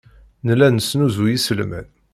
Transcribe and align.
Nella 0.45 0.67
nesnuzuy 0.71 1.33
iselman. 1.35 1.87